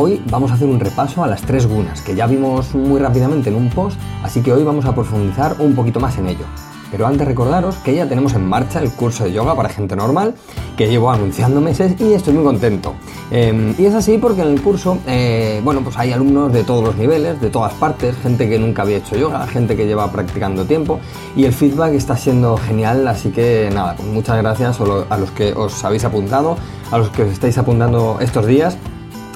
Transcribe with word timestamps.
Hoy 0.00 0.22
vamos 0.30 0.52
a 0.52 0.54
hacer 0.54 0.68
un 0.68 0.78
repaso 0.78 1.24
a 1.24 1.26
las 1.26 1.42
tres 1.42 1.66
gunas 1.66 2.02
que 2.02 2.14
ya 2.14 2.28
vimos 2.28 2.72
muy 2.72 3.00
rápidamente 3.00 3.50
en 3.50 3.56
un 3.56 3.68
post, 3.68 3.98
así 4.22 4.40
que 4.42 4.52
hoy 4.52 4.62
vamos 4.62 4.84
a 4.84 4.94
profundizar 4.94 5.56
un 5.58 5.74
poquito 5.74 5.98
más 5.98 6.16
en 6.18 6.28
ello. 6.28 6.44
Pero 6.92 7.04
antes 7.04 7.26
recordaros 7.26 7.74
que 7.78 7.96
ya 7.96 8.08
tenemos 8.08 8.32
en 8.34 8.48
marcha 8.48 8.78
el 8.80 8.92
curso 8.92 9.24
de 9.24 9.32
yoga 9.32 9.56
para 9.56 9.68
gente 9.70 9.96
normal, 9.96 10.36
que 10.76 10.86
llevo 10.86 11.10
anunciando 11.10 11.60
meses 11.60 12.00
y 12.00 12.12
estoy 12.12 12.34
muy 12.34 12.44
contento. 12.44 12.94
Em, 13.32 13.74
y 13.76 13.86
es 13.86 13.94
así 13.94 14.18
porque 14.18 14.42
en 14.42 14.52
el 14.52 14.62
curso, 14.62 14.98
eh, 15.08 15.60
bueno, 15.64 15.80
pues 15.82 15.98
hay 15.98 16.12
alumnos 16.12 16.52
de 16.52 16.62
todos 16.62 16.84
los 16.84 16.94
niveles, 16.94 17.40
de 17.40 17.50
todas 17.50 17.74
partes, 17.74 18.14
gente 18.22 18.48
que 18.48 18.56
nunca 18.56 18.82
había 18.82 18.98
hecho 18.98 19.16
yoga, 19.16 19.48
gente 19.48 19.74
que 19.74 19.84
lleva 19.84 20.12
practicando 20.12 20.64
tiempo, 20.64 21.00
y 21.34 21.44
el 21.44 21.52
feedback 21.52 21.94
está 21.94 22.16
siendo 22.16 22.56
genial, 22.56 23.08
así 23.08 23.30
que 23.30 23.68
nada, 23.74 23.96
pues 23.96 24.08
muchas 24.08 24.36
gracias 24.36 24.78
a 24.80 25.16
los 25.16 25.30
que 25.32 25.52
os 25.54 25.84
habéis 25.84 26.04
apuntado, 26.04 26.56
a 26.92 26.98
los 26.98 27.08
que 27.08 27.24
os 27.24 27.32
estáis 27.32 27.58
apuntando 27.58 28.18
estos 28.20 28.46
días 28.46 28.78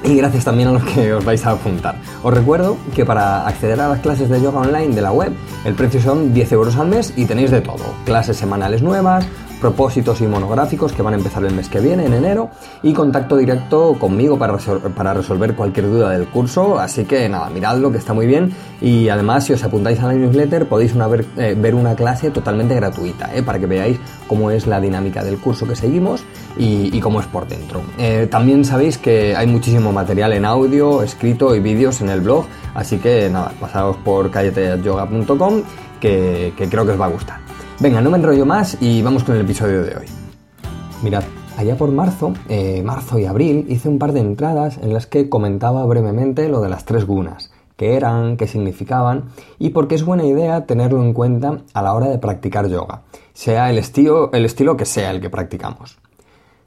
y 0.05 0.17
gracias 0.17 0.45
también 0.45 0.69
a 0.69 0.73
los 0.73 0.85
que 0.85 1.13
os 1.13 1.25
vais 1.25 1.45
a 1.47 1.53
apuntar. 1.53 1.97
Os 2.23 2.35
recuerdo 2.35 2.77
que 2.95 3.05
para 3.05 3.47
acceder 3.47 3.81
a 3.81 3.89
las 3.89 4.01
clases 4.01 4.29
de 4.29 4.41
yoga 4.41 4.61
online 4.61 4.95
de 4.95 5.03
la 5.03 5.13
web, 5.13 5.33
el 5.65 5.75
precio 5.75 6.01
son 6.01 6.33
10 6.35 6.53
euros 6.53 6.77
al 6.77 6.89
mes 6.89 7.13
y 7.17 7.27
tenéis 7.27 7.51
de 7.51 7.61
todo. 7.61 7.85
Clases 8.05 8.37
semanales 8.37 8.83
nuevas, 8.83 9.27
propósitos 9.63 10.21
y 10.21 10.27
monográficos 10.27 10.93
que 10.93 11.03
van 11.03 11.15
a 11.15 11.17
empezar 11.17 11.45
el 11.45 11.55
mes 11.55 11.69
que 11.69 11.79
viene, 11.79 12.05
en 12.05 12.15
enero, 12.15 12.51
y 12.83 12.93
contacto 12.93 13.37
directo 13.37 13.95
conmigo 13.99 14.37
para, 14.37 14.59
para 14.59 15.15
resolver 15.15 15.55
cualquier 15.55 15.87
duda 15.87 16.11
del 16.11 16.27
curso. 16.27 16.81
Así 16.81 17.05
que 17.05 17.29
nada, 17.29 17.49
miradlo 17.49 17.93
que 17.93 17.99
está 17.99 18.13
muy 18.13 18.27
bien. 18.27 18.53
Y 18.81 19.09
además, 19.09 19.45
si 19.45 19.53
os 19.53 19.63
apuntáis 19.63 20.01
a 20.01 20.09
la 20.09 20.15
newsletter, 20.15 20.67
podéis 20.67 20.95
eh, 21.37 21.57
ver, 21.57 21.75
una 21.77 21.95
clase 21.95 22.33
totalmente 22.33 22.75
gratuita, 22.75 23.31
eh, 23.33 23.45
para 23.45 23.61
que 23.61 23.67
veáis 23.67 24.01
cómo 24.27 24.51
es 24.51 24.67
la 24.67 24.81
dinámica 24.81 25.23
del 25.23 25.39
curso 25.39 25.67
que 25.67 25.77
seguimos 25.77 26.25
y, 26.59 27.01
cómo 27.01 27.21
es 27.21 27.27
por 27.27 27.47
dentro. 27.47 27.83
Eh, 27.99 28.27
también 28.29 28.65
sabéis 28.65 28.99
que 28.99 29.37
hay 29.37 29.47
muchísimo 29.47 29.93
material 29.93 30.33
en 30.33 30.45
audio, 30.45 31.03
escrito 31.03 31.55
y 31.55 31.61
vídeos 31.61 32.01
en 32.01 32.09
el 32.09 32.21
blog, 32.21 32.47
así 32.75 32.99
que 32.99 33.31
nada, 33.31 33.53
pasaos 33.61 33.97
por 33.99 34.31
calleteyoga.com 34.31 35.63
que, 36.01 36.53
que 36.57 36.69
creo 36.69 36.85
que 36.85 36.93
os 36.93 37.01
va 37.01 37.07
a 37.07 37.11
gustar. 37.11 37.52
Venga, 37.83 38.01
no 38.01 38.11
me 38.11 38.19
enrollo 38.19 38.47
más 38.47 38.81
y 38.81 39.03
vamos 39.03 39.25
con 39.25 39.35
el 39.35 39.41
episodio 39.41 39.83
de 39.83 39.97
hoy. 39.97 40.07
Mirad, 41.03 41.25
allá 41.57 41.77
por 41.77 41.91
marzo, 41.91 42.33
eh, 42.49 42.81
marzo 42.85 43.19
y 43.19 43.27
abril, 43.27 43.67
hice 43.69 43.89
un 43.89 43.99
par 43.99 44.13
de 44.13 44.21
entradas 44.21 44.79
en 44.81 44.95
las 44.95 45.09
que 45.09 45.29
comentaba 45.29 45.85
brevemente 45.85 46.49
lo 46.49 46.61
de 46.61 46.69
las 46.69 46.85
tres 46.85 47.05
gunas, 47.05 47.51
qué 47.77 47.97
eran, 47.97 48.37
qué 48.37 48.47
significaban 48.47 49.31
y 49.59 49.71
por 49.71 49.89
qué 49.89 49.97
es 49.97 50.05
buena 50.05 50.25
idea 50.25 50.65
tenerlo 50.65 51.03
en 51.03 51.13
cuenta 51.13 51.59
a 51.75 51.83
la 51.83 51.93
hora 51.95 52.07
de 52.09 52.19
practicar 52.19 52.69
yoga, 52.69 53.03
sea 53.33 53.69
el 53.69 53.79
estilo, 53.79 54.31
el 54.31 54.45
estilo 54.45 54.77
que 54.77 54.85
sea 54.85 55.11
el 55.11 55.21
que 55.21 55.29
practicamos. 55.29 55.99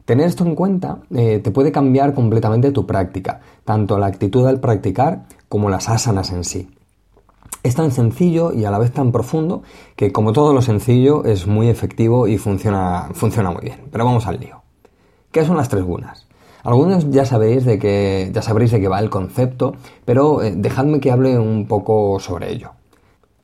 Tener 0.03 0.27
esto 0.27 0.43
en 0.43 0.53
cuenta 0.53 0.97
eh, 1.15 1.39
te 1.39 1.49
puede 1.49 1.71
cambiar 1.71 2.13
completamente 2.13 2.71
tu 2.71 2.85
práctica, 2.85 3.39
tanto 3.63 3.97
la 3.97 4.07
actitud 4.07 4.45
al 4.47 4.59
practicar 4.59 5.27
como 5.47 5.69
las 5.69 5.87
asanas 5.87 6.33
en 6.33 6.43
sí. 6.43 6.74
Es 7.65 7.73
tan 7.73 7.89
sencillo 7.89 8.53
y 8.53 8.63
a 8.65 8.69
la 8.69 8.77
vez 8.77 8.91
tan 8.91 9.11
profundo 9.11 9.63
que 9.95 10.11
como 10.11 10.33
todo 10.33 10.53
lo 10.53 10.61
sencillo 10.61 11.25
es 11.25 11.47
muy 11.47 11.67
efectivo 11.67 12.27
y 12.27 12.37
funciona, 12.37 13.09
funciona 13.13 13.49
muy 13.49 13.63
bien. 13.63 13.85
Pero 13.91 14.05
vamos 14.05 14.27
al 14.27 14.39
lío. 14.39 14.61
¿Qué 15.31 15.43
son 15.43 15.57
las 15.57 15.67
tres 15.67 15.83
gunas? 15.83 16.27
Algunos 16.63 17.09
ya 17.09 17.25
sabéis 17.25 17.65
de 17.65 17.79
que 17.79 18.29
ya 18.31 18.43
sabréis 18.43 18.69
de 18.69 18.79
qué 18.79 18.87
va 18.87 18.99
el 18.99 19.09
concepto, 19.09 19.73
pero 20.05 20.43
eh, 20.43 20.53
dejadme 20.55 20.99
que 20.99 21.09
hable 21.09 21.39
un 21.39 21.65
poco 21.67 22.19
sobre 22.19 22.51
ello. 22.51 22.73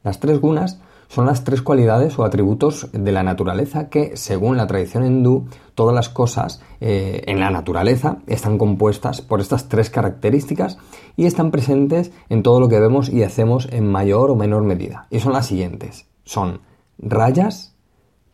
Las 0.04 0.20
tres 0.20 0.40
gunas 0.40 0.80
son 1.12 1.26
las 1.26 1.44
tres 1.44 1.62
cualidades 1.62 2.18
o 2.18 2.24
atributos 2.24 2.88
de 2.94 3.12
la 3.12 3.22
naturaleza 3.22 3.90
que, 3.90 4.16
según 4.16 4.56
la 4.56 4.66
tradición 4.66 5.06
hindú, 5.06 5.46
todas 5.76 5.94
las 5.94 6.08
cosas 6.08 6.62
eh, 6.80 7.24
en 7.28 7.42
la 7.42 7.50
naturaleza 7.50 8.20
están 8.28 8.58
compuestas 8.58 9.22
por 9.22 9.42
estas 9.42 9.68
tres 9.68 9.90
características 9.90 10.78
y 11.18 11.26
están 11.26 11.52
presentes 11.52 12.14
en 12.30 12.44
todo 12.44 12.62
lo 12.62 12.70
que 12.70 12.80
vemos 12.80 13.10
y 13.10 13.24
hacemos 13.24 13.68
en 13.74 13.92
mayor 13.92 14.32
o 14.32 14.38
menor 14.38 14.64
medida. 14.64 15.08
Y 15.10 15.20
son 15.20 15.34
las 15.34 15.48
siguientes. 15.48 16.08
Son 16.24 16.62
rayas, 16.98 17.76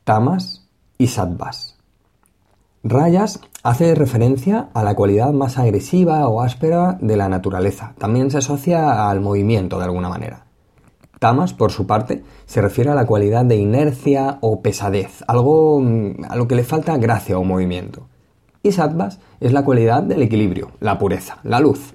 tamas 0.03 0.67
y 0.99 1.07
sattvas. 1.07 1.79
Rayas 2.83 3.39
hace 3.63 3.95
referencia 3.95 4.69
a 4.75 4.83
la 4.83 4.93
cualidad 4.93 5.33
más 5.33 5.57
agresiva 5.57 6.27
o 6.27 6.41
áspera 6.41 6.99
de 7.01 7.17
la 7.17 7.27
naturaleza. 7.27 7.95
También 7.97 8.29
se 8.29 8.37
asocia 8.37 9.09
al 9.09 9.19
movimiento 9.19 9.79
de 9.79 9.85
alguna 9.85 10.09
manera. 10.09 10.47
Tamas, 11.19 11.53
por 11.53 11.72
su 11.72 11.88
parte, 11.88 12.23
se 12.45 12.61
refiere 12.61 12.91
a 12.91 12.95
la 12.95 13.07
cualidad 13.07 13.44
de 13.44 13.55
inercia 13.55 14.38
o 14.41 14.61
pesadez, 14.61 15.23
algo 15.28 15.81
mm, 15.81 16.25
a 16.29 16.35
lo 16.35 16.47
que 16.47 16.55
le 16.55 16.63
falta 16.63 16.97
gracia 16.97 17.39
o 17.39 17.44
movimiento. 17.44 18.07
Y 18.61 18.72
sattvas 18.72 19.19
es 19.39 19.51
la 19.51 19.63
cualidad 19.63 20.03
del 20.03 20.22
equilibrio, 20.22 20.72
la 20.79 21.00
pureza, 21.00 21.39
la 21.44 21.59
luz. 21.59 21.94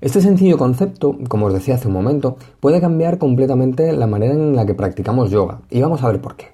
Este 0.00 0.20
sencillo 0.20 0.58
concepto, 0.58 1.16
como 1.28 1.46
os 1.46 1.52
decía 1.52 1.74
hace 1.74 1.88
un 1.88 1.94
momento, 1.94 2.36
puede 2.60 2.80
cambiar 2.80 3.18
completamente 3.18 3.92
la 3.92 4.06
manera 4.06 4.32
en 4.32 4.54
la 4.54 4.64
que 4.64 4.74
practicamos 4.74 5.30
yoga, 5.30 5.60
y 5.68 5.80
vamos 5.80 6.02
a 6.02 6.08
ver 6.08 6.20
por 6.20 6.36
qué. 6.36 6.48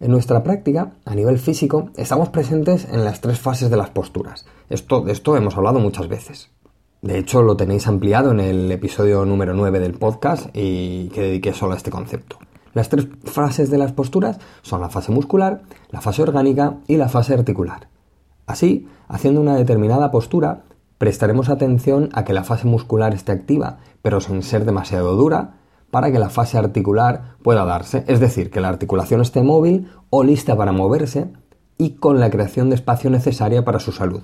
En 0.00 0.10
nuestra 0.10 0.42
práctica, 0.42 0.92
a 1.04 1.14
nivel 1.14 1.38
físico, 1.38 1.88
estamos 1.96 2.28
presentes 2.28 2.86
en 2.92 3.04
las 3.04 3.20
tres 3.20 3.38
fases 3.38 3.70
de 3.70 3.76
las 3.76 3.90
posturas. 3.90 4.44
Esto, 4.68 5.00
de 5.00 5.12
esto 5.12 5.36
hemos 5.36 5.56
hablado 5.56 5.78
muchas 5.78 6.08
veces. 6.08 6.50
De 7.04 7.18
hecho, 7.18 7.42
lo 7.42 7.54
tenéis 7.54 7.86
ampliado 7.86 8.30
en 8.30 8.40
el 8.40 8.72
episodio 8.72 9.26
número 9.26 9.52
9 9.52 9.78
del 9.78 9.92
podcast 9.92 10.46
y 10.54 11.08
que 11.10 11.20
dediqué 11.20 11.52
solo 11.52 11.74
a 11.74 11.76
este 11.76 11.90
concepto. 11.90 12.38
Las 12.72 12.88
tres 12.88 13.08
fases 13.24 13.70
de 13.70 13.76
las 13.76 13.92
posturas 13.92 14.38
son 14.62 14.80
la 14.80 14.88
fase 14.88 15.12
muscular, 15.12 15.60
la 15.90 16.00
fase 16.00 16.22
orgánica 16.22 16.78
y 16.86 16.96
la 16.96 17.10
fase 17.10 17.34
articular. 17.34 17.88
Así, 18.46 18.88
haciendo 19.06 19.42
una 19.42 19.54
determinada 19.54 20.10
postura, 20.10 20.62
prestaremos 20.96 21.50
atención 21.50 22.08
a 22.14 22.24
que 22.24 22.32
la 22.32 22.42
fase 22.42 22.66
muscular 22.66 23.12
esté 23.12 23.32
activa, 23.32 23.80
pero 24.00 24.22
sin 24.22 24.42
ser 24.42 24.64
demasiado 24.64 25.14
dura, 25.14 25.56
para 25.90 26.10
que 26.10 26.18
la 26.18 26.30
fase 26.30 26.56
articular 26.56 27.36
pueda 27.42 27.66
darse, 27.66 28.04
es 28.06 28.18
decir, 28.18 28.50
que 28.50 28.62
la 28.62 28.70
articulación 28.70 29.20
esté 29.20 29.42
móvil 29.42 29.90
o 30.08 30.24
lista 30.24 30.56
para 30.56 30.72
moverse 30.72 31.30
y 31.76 31.96
con 31.96 32.18
la 32.18 32.30
creación 32.30 32.70
de 32.70 32.76
espacio 32.76 33.10
necesaria 33.10 33.62
para 33.62 33.78
su 33.78 33.92
salud. 33.92 34.22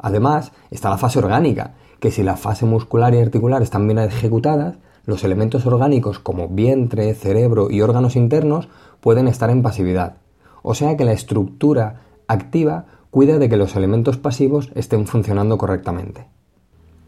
Además, 0.00 0.52
está 0.70 0.90
la 0.90 0.98
fase 0.98 1.18
orgánica, 1.18 1.74
que 2.00 2.10
si 2.10 2.22
la 2.22 2.36
fase 2.36 2.66
muscular 2.66 3.14
y 3.14 3.18
articular 3.18 3.62
están 3.62 3.86
bien 3.86 3.98
ejecutadas, 3.98 4.76
los 5.04 5.24
elementos 5.24 5.66
orgánicos 5.66 6.18
como 6.18 6.48
vientre, 6.48 7.14
cerebro 7.14 7.70
y 7.70 7.80
órganos 7.80 8.16
internos 8.16 8.68
pueden 9.00 9.28
estar 9.28 9.50
en 9.50 9.62
pasividad. 9.62 10.16
O 10.62 10.74
sea 10.74 10.96
que 10.96 11.04
la 11.04 11.12
estructura 11.12 12.02
activa 12.26 12.86
cuida 13.10 13.38
de 13.38 13.48
que 13.48 13.56
los 13.56 13.76
elementos 13.76 14.16
pasivos 14.18 14.70
estén 14.74 15.06
funcionando 15.06 15.58
correctamente. 15.58 16.26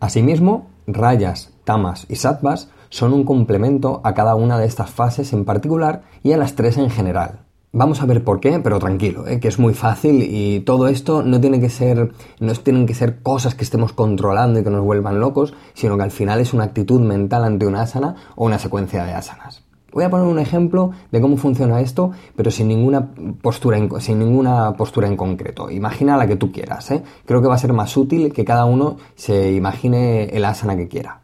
Asimismo, 0.00 0.66
rayas, 0.86 1.52
tamas 1.64 2.06
y 2.08 2.16
sattvas 2.16 2.70
son 2.88 3.12
un 3.12 3.24
complemento 3.24 4.00
a 4.04 4.14
cada 4.14 4.34
una 4.34 4.58
de 4.58 4.66
estas 4.66 4.90
fases 4.90 5.32
en 5.32 5.44
particular 5.44 6.02
y 6.22 6.32
a 6.32 6.36
las 6.36 6.56
tres 6.56 6.76
en 6.76 6.90
general. 6.90 7.40
Vamos 7.74 8.02
a 8.02 8.06
ver 8.06 8.22
por 8.22 8.38
qué, 8.38 8.58
pero 8.58 8.78
tranquilo, 8.78 9.26
¿eh? 9.26 9.40
que 9.40 9.48
es 9.48 9.58
muy 9.58 9.72
fácil 9.72 10.22
y 10.28 10.60
todo 10.60 10.88
esto 10.88 11.22
no 11.22 11.40
tiene 11.40 11.58
que 11.58 11.70
ser, 11.70 12.12
no 12.38 12.52
tienen 12.52 12.84
que 12.84 12.92
ser 12.92 13.22
cosas 13.22 13.54
que 13.54 13.64
estemos 13.64 13.94
controlando 13.94 14.60
y 14.60 14.62
que 14.62 14.68
nos 14.68 14.84
vuelvan 14.84 15.20
locos, 15.20 15.54
sino 15.72 15.96
que 15.96 16.02
al 16.02 16.10
final 16.10 16.38
es 16.38 16.52
una 16.52 16.64
actitud 16.64 17.00
mental 17.00 17.44
ante 17.44 17.66
una 17.66 17.80
asana 17.80 18.14
o 18.36 18.44
una 18.44 18.58
secuencia 18.58 19.06
de 19.06 19.14
asanas. 19.14 19.64
Voy 19.90 20.04
a 20.04 20.10
poner 20.10 20.26
un 20.26 20.38
ejemplo 20.38 20.90
de 21.10 21.22
cómo 21.22 21.38
funciona 21.38 21.80
esto, 21.80 22.10
pero 22.36 22.50
sin 22.50 22.68
ninguna 22.68 23.08
postura 23.40 23.78
en, 23.78 23.88
sin 24.02 24.18
ninguna 24.18 24.74
postura 24.74 25.08
en 25.08 25.16
concreto. 25.16 25.70
Imagina 25.70 26.18
la 26.18 26.26
que 26.26 26.36
tú 26.36 26.52
quieras. 26.52 26.90
¿eh? 26.90 27.02
Creo 27.24 27.40
que 27.40 27.48
va 27.48 27.54
a 27.54 27.58
ser 27.58 27.72
más 27.72 27.96
útil 27.96 28.34
que 28.34 28.44
cada 28.44 28.66
uno 28.66 28.98
se 29.14 29.50
imagine 29.52 30.24
el 30.24 30.44
asana 30.44 30.76
que 30.76 30.88
quiera. 30.88 31.20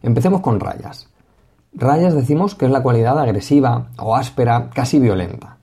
Empecemos 0.00 0.42
con 0.42 0.60
rayas. 0.60 1.08
Rayas 1.74 2.14
decimos 2.14 2.54
que 2.54 2.66
es 2.66 2.70
la 2.70 2.84
cualidad 2.84 3.18
agresiva 3.18 3.88
o 3.98 4.14
áspera, 4.14 4.70
casi 4.70 5.00
violenta. 5.00 5.58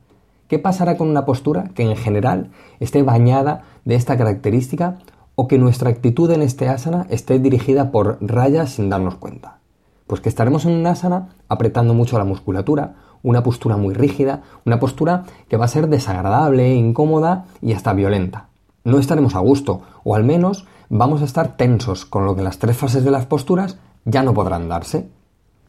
¿Qué 0.50 0.58
pasará 0.58 0.98
con 0.98 1.08
una 1.10 1.26
postura 1.26 1.66
que 1.76 1.84
en 1.84 1.96
general 1.96 2.50
esté 2.80 3.04
bañada 3.04 3.66
de 3.86 3.94
esta 3.94 4.18
característica 4.18 4.98
o 5.36 5.48
que 5.48 5.60
nuestra 5.60 5.92
actitud 5.92 6.32
en 6.32 6.42
este 6.42 6.68
asana 6.68 7.06
esté 7.12 7.38
dirigida 7.38 7.92
por 7.92 8.18
rayas 8.20 8.72
sin 8.72 8.90
darnos 8.90 9.14
cuenta? 9.18 9.60
Pues 10.08 10.22
que 10.22 10.30
estaremos 10.30 10.66
en 10.66 10.72
un 10.72 10.88
asana 10.88 11.36
apretando 11.50 11.94
mucho 11.94 12.18
la 12.18 12.26
musculatura, 12.26 12.96
una 13.22 13.44
postura 13.44 13.78
muy 13.78 13.94
rígida, 13.94 14.42
una 14.66 14.80
postura 14.80 15.26
que 15.48 15.56
va 15.56 15.66
a 15.66 15.68
ser 15.68 15.88
desagradable, 15.88 16.74
incómoda 16.74 17.46
y 17.62 17.74
hasta 17.74 17.94
violenta. 17.94 18.48
No 18.84 18.98
estaremos 18.98 19.36
a 19.36 19.40
gusto, 19.40 19.84
o 20.04 20.16
al 20.16 20.24
menos 20.24 20.66
vamos 20.90 21.22
a 21.22 21.26
estar 21.26 21.58
tensos, 21.58 22.06
con 22.06 22.26
lo 22.26 22.36
que 22.36 22.42
las 22.42 22.58
tres 22.58 22.76
fases 22.76 23.04
de 23.04 23.12
las 23.12 23.28
posturas 23.28 23.78
ya 24.04 24.24
no 24.24 24.34
podrán 24.34 24.68
darse. 24.68 25.12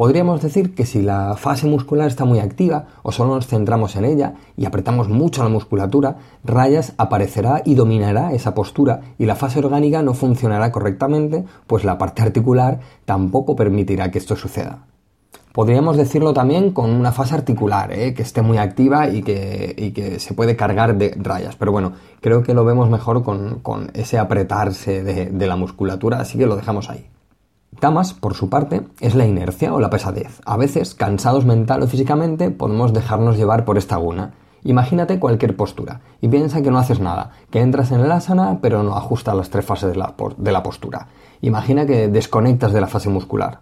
Podríamos 0.01 0.41
decir 0.41 0.75
que 0.75 0.87
si 0.87 1.03
la 1.03 1.37
fase 1.37 1.67
muscular 1.67 2.09
está 2.09 2.25
muy 2.25 2.39
activa 2.39 2.87
o 3.03 3.13
solo 3.13 3.35
nos 3.35 3.47
centramos 3.47 3.97
en 3.97 4.07
ella 4.07 4.33
y 4.57 4.65
apretamos 4.65 5.11
mucho 5.11 5.43
la 5.43 5.51
musculatura, 5.51 6.17
rayas 6.43 6.95
aparecerá 6.97 7.61
y 7.67 7.75
dominará 7.75 8.33
esa 8.33 8.55
postura 8.55 9.03
y 9.19 9.27
la 9.27 9.35
fase 9.35 9.59
orgánica 9.59 10.01
no 10.01 10.15
funcionará 10.15 10.73
correctamente, 10.73 11.45
pues 11.67 11.85
la 11.85 11.99
parte 11.99 12.23
articular 12.23 12.81
tampoco 13.05 13.55
permitirá 13.55 14.11
que 14.11 14.17
esto 14.17 14.37
suceda. 14.37 14.87
Podríamos 15.53 15.99
decirlo 15.99 16.33
también 16.33 16.71
con 16.71 16.89
una 16.89 17.13
fase 17.13 17.35
articular, 17.35 17.93
¿eh? 17.93 18.15
que 18.15 18.23
esté 18.23 18.41
muy 18.41 18.57
activa 18.57 19.07
y 19.11 19.21
que, 19.21 20.17
se 20.19 20.33
puede 20.33 20.57
cargar 20.57 20.97
de 20.97 21.15
rayas. 21.19 21.57
Pero 21.57 21.73
bueno, 21.73 21.93
creo 22.23 22.43
que 22.43 22.55
lo 22.55 22.65
vemos 22.65 22.89
mejor 22.89 23.23
con, 23.23 23.91
ese 23.93 24.17
apretarse 24.17 25.03
de 25.05 25.47
la 25.47 25.57
musculatura, 25.57 26.21
así 26.21 26.39
que 26.39 26.47
lo 26.47 26.57
dejamos 26.57 26.89
ahí. 26.89 27.07
Tamas, 27.79 28.13
por 28.13 28.35
su 28.35 28.51
parte, 28.51 28.83
es 29.01 29.15
la 29.15 29.27
inercia 29.27 29.73
o 29.73 29.81
la 29.81 29.91
pesadez. 29.91 30.41
A 30.45 30.57
veces, 30.57 30.95
cansados 30.95 31.47
mental 31.47 31.83
o 31.83 31.87
físicamente, 31.87 32.51
podemos 32.51 32.93
dejarnos 32.93 33.37
llevar 33.37 33.65
por 33.65 33.79
esta 33.79 33.97
guna. 33.97 34.35
Imagínate 34.65 35.19
cualquier 35.19 35.57
postura 35.57 36.01
y 36.21 36.29
piensa 36.29 36.61
que 36.61 36.71
no 36.71 36.79
haces 36.79 37.01
nada, 37.01 37.31
que 37.51 37.61
entras 37.61 37.93
en 37.93 38.01
el 38.01 38.13
asana 38.13 38.59
pero 38.61 38.83
no 38.83 38.97
ajustas 38.97 39.35
las 39.35 39.49
tres 39.49 39.65
fases 39.65 39.93
de 39.93 39.97
la, 39.97 40.15
de 40.37 40.53
la 40.53 40.63
postura. 40.63 41.07
Imagina 41.41 41.87
que 41.87 42.09
desconectas 42.09 42.73
de 42.73 42.81
la 42.83 42.87
fase 42.87 43.09
muscular. 43.09 43.61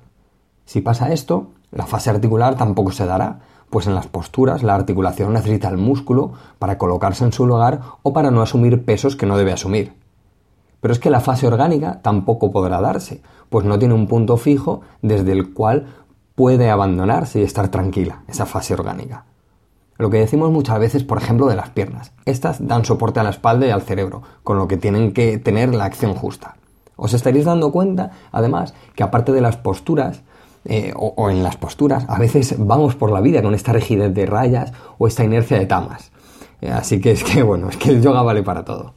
Si 0.65 0.81
pasa 0.81 1.13
esto, 1.13 1.53
la 1.71 1.87
fase 1.87 2.11
articular 2.11 2.57
tampoco 2.57 2.91
se 2.91 3.07
dará, 3.07 3.41
pues 3.71 3.87
en 3.87 3.95
las 3.95 4.09
posturas 4.09 4.63
la 4.63 4.75
articulación 4.75 5.33
necesita 5.33 5.69
el 5.69 5.77
músculo 5.77 6.33
para 6.59 6.79
colocarse 6.79 7.25
en 7.25 7.33
su 7.33 7.47
lugar 7.47 7.81
o 8.03 8.13
para 8.13 8.31
no 8.31 8.43
asumir 8.43 8.85
pesos 8.85 9.15
que 9.15 9.27
no 9.27 9.39
debe 9.39 9.53
asumir. 9.53 9.95
Pero 10.81 10.93
es 10.93 11.01
que 11.01 11.11
la 11.11 11.21
fase 11.21 11.47
orgánica 11.47 12.01
tampoco 12.03 12.51
podrá 12.51 12.81
darse, 12.81 13.23
pues 13.49 13.65
no 13.65 13.79
tiene 13.79 13.95
un 13.95 14.07
punto 14.07 14.37
fijo 14.37 14.83
desde 15.03 15.33
el 15.33 15.53
cual 15.53 15.87
puede 16.35 16.71
abandonarse 16.71 17.41
y 17.41 17.43
estar 17.43 17.69
tranquila, 17.69 18.23
esa 18.29 18.47
fase 18.47 18.75
orgánica. 18.75 19.25
Lo 19.99 20.11
que 20.11 20.19
decimos 20.19 20.53
muchas 20.53 20.79
veces, 20.79 21.03
por 21.03 21.19
ejemplo, 21.19 21.49
de 21.49 21.57
las 21.57 21.71
piernas. 21.71 22.13
Estas 22.25 22.65
dan 22.65 22.85
soporte 22.85 23.19
a 23.19 23.25
la 23.25 23.31
espalda 23.31 23.67
y 23.67 23.71
al 23.71 23.83
cerebro, 23.83 24.23
con 24.45 24.57
lo 24.57 24.69
que 24.69 24.77
tienen 24.77 25.13
que 25.13 25.39
tener 25.39 25.75
la 25.75 25.87
acción 25.87 26.15
justa. 26.15 26.55
Os 26.95 27.15
estaréis 27.15 27.45
dando 27.45 27.73
cuenta, 27.73 28.13
además, 28.31 28.75
que 28.95 29.03
aparte 29.03 29.33
de 29.33 29.41
las 29.41 29.57
posturas, 29.57 30.23
eh, 30.65 30.93
o, 30.95 31.31
en 31.31 31.43
las 31.43 31.57
posturas, 31.57 32.05
a 32.09 32.19
veces 32.19 32.55
vamos 32.59 32.95
por 32.95 33.11
la 33.11 33.21
vida 33.21 33.43
con 33.43 33.55
esta 33.55 33.73
rigidez 33.73 34.15
de 34.15 34.27
rayas 34.27 34.73
o 34.99 35.09
esta 35.09 35.25
inercia 35.25 35.59
de 35.59 35.67
tamas. 35.67 36.13
Eh, 36.61 36.71
así 36.71 37.01
que 37.01 37.11
es 37.11 37.25
que, 37.25 37.43
bueno, 37.43 37.69
es 37.69 37.77
que 37.77 37.91
el 37.91 38.01
yoga 38.01 38.23
vale 38.23 38.45
para 38.45 38.65
todo. 38.65 38.95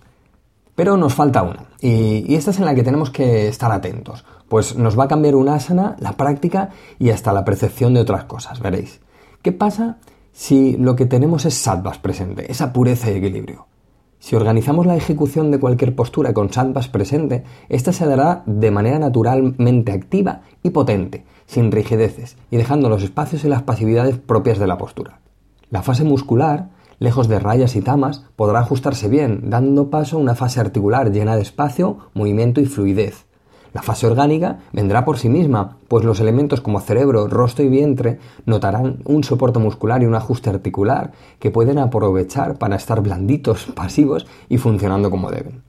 Pero 0.82 0.98
nos 0.98 1.14
falta 1.14 1.44
una, 1.44 1.66
y, 1.80 2.34
esta 2.34 2.50
es 2.50 2.58
en 2.58 2.66
la 2.66 2.74
que 2.74 2.82
tenemos 2.82 3.12
que 3.12 3.48
estar 3.48 3.72
atentos, 3.72 4.26
pues 4.50 4.76
nos 4.76 4.98
va 4.98 5.04
a 5.04 5.08
cambiar 5.08 5.36
una 5.36 5.54
asana, 5.54 5.96
la 6.00 6.14
práctica 6.14 6.72
y 6.98 7.12
hasta 7.12 7.32
la 7.34 7.46
percepción 7.46 7.94
de 7.94 8.00
otras 8.00 8.24
cosas, 8.24 8.60
veréis. 8.60 9.00
¿Qué 9.44 9.52
pasa 9.52 10.00
si 10.32 10.78
lo 10.78 10.96
que 10.96 11.06
tenemos 11.06 11.46
es 11.46 11.54
sattvas 11.54 12.00
presente, 12.00 12.52
esa 12.52 12.74
pureza 12.74 13.12
y 13.12 13.18
equilibrio? 13.18 13.68
Si 14.18 14.36
organizamos 14.36 14.88
la 14.88 14.96
ejecución 14.96 15.52
de 15.52 15.60
cualquier 15.60 15.96
postura 15.96 16.34
con 16.34 16.52
sattvas 16.52 16.88
presente, 16.88 17.44
esta 17.70 17.94
se 17.94 18.08
dará 18.08 18.42
de 18.48 18.72
manera 18.72 18.98
naturalmente 18.98 19.92
activa 19.92 20.42
y 20.64 20.72
potente, 20.72 21.26
sin 21.46 21.72
rigideces, 21.72 22.38
y 22.50 22.58
dejando 22.58 22.90
los 22.90 23.04
espacios 23.04 23.44
y 23.44 23.50
las 23.50 23.62
pasividades 23.62 24.18
propias 24.18 24.58
de 24.58 24.66
la 24.66 24.80
postura. 24.80 25.20
La 25.70 25.84
fase 25.84 26.04
muscular 26.04 26.70
lejos 27.02 27.28
de 27.28 27.40
rayas 27.40 27.76
y 27.76 27.82
tamas, 27.82 28.24
podrá 28.36 28.60
ajustarse 28.60 29.10
bien, 29.10 29.50
dando 29.50 29.90
paso 29.90 30.18
a 30.18 30.20
una 30.20 30.36
fase 30.36 30.60
articular 30.60 31.12
llena 31.12 31.36
de 31.36 31.42
espacio, 31.42 31.98
movimiento 32.14 32.62
y 32.62 32.66
fluidez. 32.66 33.26
La 33.74 33.82
fase 33.82 34.06
orgánica 34.06 34.60
vendrá 34.72 35.04
por 35.04 35.18
sí 35.18 35.28
misma, 35.28 35.78
pues 35.88 36.06
los 36.06 36.20
elementos 36.20 36.62
como 36.62 36.80
cerebro, 36.80 37.28
rostro 37.28 37.66
y 37.66 37.70
vientre 37.70 38.20
notarán 38.46 39.00
un 39.06 39.24
soporte 39.24 39.58
muscular 39.58 40.04
y 40.04 40.06
un 40.06 40.14
ajuste 40.14 40.52
articular 40.52 41.12
que 41.40 41.50
pueden 41.50 41.80
aprovechar 41.80 42.60
para 42.60 42.76
estar 42.76 43.02
blanditos, 43.02 43.66
pasivos 43.76 44.28
y 44.48 44.60
funcionando 44.60 45.10
como 45.10 45.32
deben. 45.32 45.64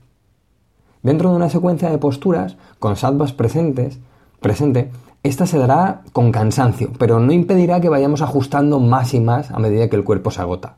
Dentro 1.01 1.31
de 1.31 1.35
una 1.35 1.49
secuencia 1.49 1.89
de 1.89 1.97
posturas, 1.97 2.57
con 2.77 2.95
sattvas 2.95 3.33
presentes, 3.33 3.99
presente, 4.39 4.91
esta 5.23 5.47
se 5.47 5.57
dará 5.57 6.03
con 6.13 6.31
cansancio, 6.31 6.91
pero 6.99 7.19
no 7.19 7.31
impedirá 7.31 7.81
que 7.81 7.89
vayamos 7.89 8.21
ajustando 8.21 8.79
más 8.79 9.15
y 9.15 9.19
más 9.19 9.49
a 9.49 9.57
medida 9.57 9.89
que 9.89 9.95
el 9.95 10.03
cuerpo 10.03 10.29
se 10.29 10.39
agota. 10.39 10.77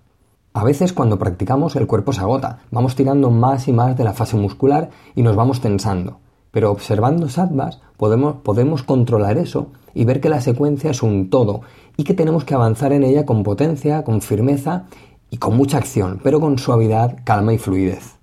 A 0.56 0.64
veces 0.64 0.94
cuando 0.94 1.20
practicamos 1.20 1.76
el 1.76 1.86
cuerpo 1.86 2.14
se 2.14 2.22
agota, 2.22 2.60
vamos 2.72 2.96
tirando 2.96 3.30
más 3.30 3.68
y 3.68 3.74
más 3.74 3.98
de 3.98 4.06
la 4.06 4.14
fase 4.14 4.38
muscular 4.38 4.90
y 5.14 5.22
nos 5.22 5.36
vamos 5.36 5.60
tensando. 5.60 6.20
Pero 6.52 6.72
observando 6.72 7.28
sattvas 7.28 7.82
podemos, 7.98 8.84
controlar 8.84 9.38
eso 9.38 9.68
y 9.94 10.06
ver 10.06 10.22
que 10.22 10.30
la 10.30 10.40
secuencia 10.40 10.92
es 10.92 11.04
un 11.04 11.30
todo 11.30 11.60
y 11.98 12.06
que 12.06 12.14
tenemos 12.14 12.46
que 12.46 12.54
avanzar 12.54 12.94
en 12.94 13.04
ella 13.04 13.26
con 13.26 13.44
potencia, 13.44 14.06
con 14.06 14.22
firmeza 14.22 14.86
y 15.30 15.40
con 15.40 15.58
mucha 15.58 15.78
acción, 15.78 16.22
pero 16.24 16.40
con 16.40 16.58
suavidad, 16.58 17.18
calma 17.26 17.52
y 17.52 17.58
fluidez. 17.58 18.16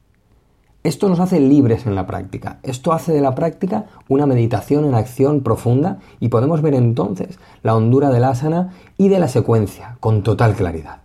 Esto 0.85 1.11
nos 1.11 1.21
hace 1.21 1.39
libres 1.39 1.85
en 1.85 1.95
la 1.95 2.07
práctica. 2.07 2.61
Esto 2.63 2.95
hace 2.95 3.13
de 3.13 3.21
la 3.21 3.35
práctica 3.35 3.85
una 4.09 4.25
meditación 4.25 4.87
en 4.87 4.95
acción 4.95 5.43
profunda 5.43 5.99
y 6.19 6.29
podemos 6.29 6.63
ver 6.63 6.73
entonces 6.73 7.39
la 7.63 7.77
hondura 7.77 8.09
del 8.09 8.25
asana 8.25 8.73
y 8.97 9.09
de 9.09 9.19
la 9.19 9.29
secuencia 9.29 9.99
con 10.01 10.23
total 10.23 10.55
claridad. 10.55 11.02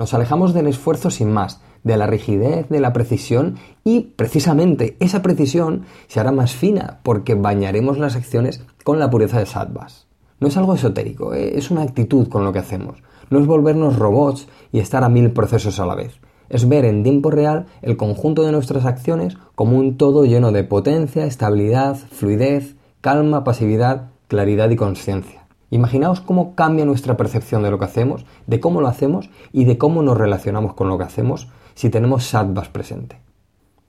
Nos 0.00 0.14
alejamos 0.14 0.54
del 0.54 0.66
esfuerzo 0.66 1.10
sin 1.10 1.30
más, 1.30 1.60
de 1.84 1.98
la 1.98 2.06
rigidez, 2.06 2.70
de 2.70 2.80
la 2.80 2.94
precisión 2.94 3.56
y 3.84 4.00
precisamente 4.16 4.96
esa 4.98 5.20
precisión 5.20 5.84
se 6.06 6.18
hará 6.18 6.32
más 6.32 6.54
fina 6.54 7.00
porque 7.02 7.34
bañaremos 7.34 7.98
las 7.98 8.16
acciones 8.16 8.64
con 8.82 8.98
la 8.98 9.10
pureza 9.10 9.38
de 9.38 9.44
sattvas. 9.44 10.06
No 10.38 10.48
es 10.48 10.56
algo 10.56 10.72
esotérico, 10.72 11.34
¿eh? 11.34 11.58
es 11.58 11.70
una 11.70 11.82
actitud 11.82 12.28
con 12.28 12.44
lo 12.44 12.52
que 12.54 12.60
hacemos. 12.60 13.02
No 13.28 13.40
es 13.40 13.46
volvernos 13.46 13.98
robots 13.98 14.48
y 14.72 14.78
estar 14.78 15.04
a 15.04 15.10
mil 15.10 15.32
procesos 15.32 15.78
a 15.80 15.84
la 15.84 15.96
vez. 15.96 16.18
Es 16.48 16.66
ver 16.66 16.86
en 16.86 17.02
tiempo 17.02 17.30
real 17.30 17.66
el 17.82 17.98
conjunto 17.98 18.42
de 18.42 18.52
nuestras 18.52 18.86
acciones 18.86 19.36
como 19.54 19.76
un 19.76 19.98
todo 19.98 20.24
lleno 20.24 20.50
de 20.50 20.64
potencia, 20.64 21.26
estabilidad, 21.26 21.94
fluidez, 21.94 22.74
calma, 23.02 23.44
pasividad, 23.44 24.12
claridad 24.28 24.70
y 24.70 24.76
conciencia. 24.76 25.39
Imaginaos 25.70 26.20
cómo 26.20 26.54
cambia 26.56 26.84
nuestra 26.84 27.16
percepción 27.16 27.62
de 27.62 27.70
lo 27.70 27.78
que 27.78 27.84
hacemos, 27.84 28.26
de 28.46 28.58
cómo 28.58 28.80
lo 28.80 28.88
hacemos 28.88 29.30
y 29.52 29.64
de 29.64 29.78
cómo 29.78 30.02
nos 30.02 30.18
relacionamos 30.18 30.74
con 30.74 30.88
lo 30.88 30.98
que 30.98 31.04
hacemos 31.04 31.48
si 31.74 31.90
tenemos 31.90 32.24
sattvas 32.24 32.68
presente. 32.68 33.20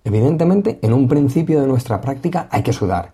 Evidentemente, 0.03 0.79
en 0.83 0.93
un 0.93 1.07
principio 1.07 1.59
de 1.59 1.67
nuestra 1.67 1.99
práctica 1.99 2.47
hay 2.51 2.63
que 2.63 2.73
sudar. 2.73 3.13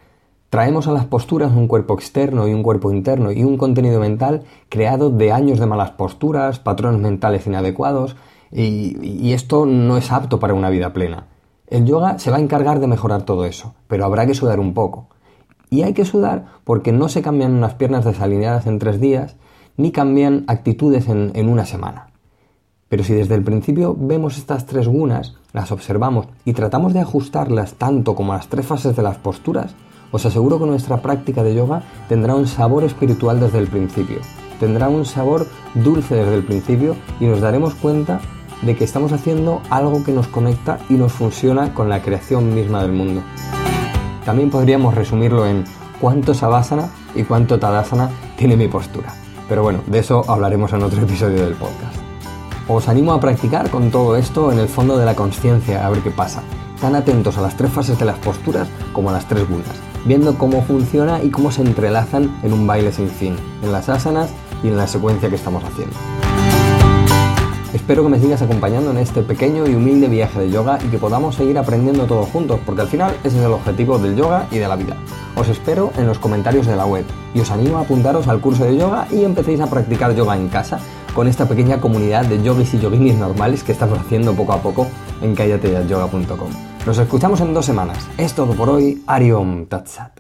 Traemos 0.49 0.87
a 0.87 0.91
las 0.91 1.05
posturas 1.05 1.51
un 1.51 1.67
cuerpo 1.67 1.93
externo 1.93 2.47
y 2.47 2.53
un 2.53 2.63
cuerpo 2.63 2.91
interno 2.91 3.31
y 3.31 3.43
un 3.43 3.57
contenido 3.57 3.99
mental 3.99 4.43
creado 4.69 5.09
de 5.09 5.31
años 5.31 5.59
de 5.59 5.65
malas 5.65 5.91
posturas, 5.91 6.59
patrones 6.59 7.01
mentales 7.01 7.47
inadecuados 7.47 8.15
y, 8.51 8.97
y 9.01 9.33
esto 9.33 9.65
no 9.65 9.97
es 9.97 10.11
apto 10.11 10.39
para 10.39 10.53
una 10.53 10.69
vida 10.69 10.93
plena. 10.93 11.27
El 11.67 11.85
yoga 11.85 12.17
se 12.19 12.31
va 12.31 12.37
a 12.37 12.41
encargar 12.41 12.79
de 12.79 12.87
mejorar 12.87 13.23
todo 13.23 13.43
eso, 13.43 13.75
pero 13.87 14.05
habrá 14.05 14.25
que 14.25 14.33
sudar 14.33 14.61
un 14.61 14.73
poco. 14.73 15.07
Y 15.69 15.81
hay 15.81 15.93
que 15.93 16.05
sudar 16.05 16.45
porque 16.63 16.91
no 16.91 17.09
se 17.09 17.21
cambian 17.21 17.53
unas 17.53 17.75
piernas 17.75 18.05
desalineadas 18.05 18.67
en 18.67 18.79
tres 18.79 18.99
días, 18.99 19.35
ni 19.75 19.91
cambian 19.91 20.43
actitudes 20.47 21.07
en, 21.07 21.49
una 21.49 21.65
semana. 21.65 22.09
Pero 22.89 23.03
si 23.03 23.13
desde 23.13 23.35
el 23.35 23.43
principio 23.43 23.95
vemos 23.97 24.37
estas 24.37 24.65
tres 24.65 24.87
gunas, 24.87 25.35
las 25.53 25.71
observamos 25.71 26.27
y 26.45 26.53
tratamos 26.53 26.93
de 26.93 27.01
ajustarlas 27.01 27.73
tanto 27.73 28.15
como 28.15 28.33
las 28.33 28.47
tres 28.47 28.65
fases 28.65 28.95
de 28.95 29.03
las 29.03 29.17
posturas, 29.17 29.75
os 30.11 30.25
aseguro 30.25 30.57
que 30.57 30.65
nuestra 30.65 31.01
práctica 31.01 31.43
de 31.43 31.53
yoga 31.53 31.83
tendrá 32.07 32.33
un 32.33 32.47
sabor 32.47 32.85
espiritual 32.85 33.41
desde 33.41 33.59
el 33.59 33.67
principio, 33.67 34.19
tendrá 34.59 34.87
un 34.87 35.05
sabor 35.05 35.47
dulce 35.75 36.15
desde 36.15 36.35
el 36.35 36.45
principio 36.45 36.95
y 37.19 37.25
nos 37.25 37.41
daremos 37.41 37.75
cuenta 37.75 38.21
de 38.61 38.75
que 38.75 38.85
estamos 38.85 39.11
haciendo 39.11 39.61
algo 39.69 40.03
que 40.03 40.13
nos 40.13 40.27
conecta 40.27 40.79
y 40.89 40.93
nos 40.93 41.11
funciona 41.11 41.73
con 41.73 41.89
la 41.89 42.01
creación 42.01 42.55
misma 42.55 42.81
del 42.81 42.93
mundo. 42.93 43.21
También 44.27 44.49
podríamos 44.49 44.93
resumirlo 44.93 45.47
en 45.47 45.63
cuánto 46.01 46.33
savasana 46.33 46.89
y 47.15 47.23
cuánto 47.23 47.59
tadasana 47.59 48.09
tiene 48.35 48.57
mi 48.57 48.67
postura. 48.67 49.13
Pero 49.47 49.63
bueno, 49.63 49.79
de 49.87 49.99
eso 49.99 50.25
hablaremos 50.27 50.73
en 50.73 50.83
otro 50.83 51.01
episodio 51.01 51.45
del 51.45 51.53
podcast. 51.53 51.95
Os 52.67 52.89
animo 52.89 53.13
a 53.13 53.21
practicar 53.21 53.69
con 53.69 53.89
todo 53.89 54.17
esto 54.17 54.51
en 54.51 54.59
el 54.59 54.67
fondo 54.67 54.97
de 54.97 55.05
la 55.05 55.15
conciencia, 55.15 55.87
a 55.87 55.89
ver 55.89 56.01
qué 56.01 56.11
pasa. 56.11 56.43
Tan 56.81 56.93
atentos 56.95 57.37
a 57.37 57.41
las 57.41 57.55
tres 57.55 57.71
fases 57.71 57.97
de 57.97 58.03
las 58.03 58.19
posturas 58.19 58.67
como 58.91 59.11
a 59.11 59.13
las 59.13 59.29
tres 59.29 59.47
gunas, 59.47 59.71
viendo 60.03 60.37
cómo 60.37 60.61
funciona 60.61 61.23
y 61.23 61.29
cómo 61.29 61.49
se 61.49 61.61
entrelazan 61.61 62.37
en 62.43 62.51
un 62.51 62.67
baile 62.67 62.91
sin 62.91 63.07
fin, 63.07 63.37
en 63.63 63.71
las 63.71 63.87
asanas 63.87 64.29
y 64.61 64.67
en 64.67 64.75
la 64.75 64.87
secuencia 64.87 65.29
que 65.29 65.35
estamos 65.35 65.63
haciendo. 65.63 65.95
Espero 67.73 68.03
que 68.03 68.09
me 68.09 68.19
sigas 68.19 68.41
acompañando 68.41 68.91
en 68.91 68.97
este 68.97 69.21
pequeño 69.21 69.67
y 69.67 69.75
humilde 69.75 70.07
viaje 70.07 70.39
de 70.39 70.49
yoga 70.49 70.79
y 70.85 70.87
que 70.87 70.97
podamos 70.97 71.35
seguir 71.35 71.57
aprendiendo 71.57 72.05
todos 72.05 72.29
juntos, 72.29 72.59
porque 72.65 72.81
al 72.81 72.87
final 72.87 73.15
ese 73.23 73.37
es 73.39 73.45
el 73.45 73.51
objetivo 73.51 73.99
del 73.99 74.15
yoga 74.15 74.47
y 74.51 74.57
de 74.57 74.67
la 74.67 74.75
vida. 74.75 74.95
Os 75.35 75.49
espero 75.49 75.91
en 75.97 76.07
los 76.07 76.17
comentarios 76.17 76.65
de 76.65 76.75
la 76.75 76.85
web 76.85 77.05
y 77.33 77.41
os 77.41 77.51
animo 77.51 77.77
a 77.77 77.81
apuntaros 77.81 78.27
al 78.27 78.39
curso 78.39 78.63
de 78.63 78.77
yoga 78.77 79.07
y 79.11 79.23
empecéis 79.23 79.59
a 79.59 79.69
practicar 79.69 80.15
yoga 80.15 80.37
en 80.37 80.47
casa 80.47 80.79
con 81.13 81.27
esta 81.27 81.47
pequeña 81.47 81.81
comunidad 81.81 82.25
de 82.25 82.41
yogis 82.41 82.73
y 82.73 82.79
yoginis 82.79 83.15
normales 83.15 83.63
que 83.63 83.73
estamos 83.73 83.99
haciendo 83.99 84.33
poco 84.33 84.53
a 84.53 84.61
poco 84.61 84.87
en 85.21 85.35
callateyayoga.com. 85.35 86.49
Nos 86.85 86.97
escuchamos 86.99 87.41
en 87.41 87.53
dos 87.53 87.65
semanas. 87.65 88.07
Es 88.17 88.33
todo 88.33 88.53
por 88.53 88.69
hoy. 88.69 89.03
Ariom 89.07 89.65
Tatsat. 89.65 90.16